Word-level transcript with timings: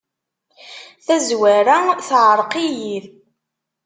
Tazwara 1.05 1.77
teεreq-iyi. 2.07 2.99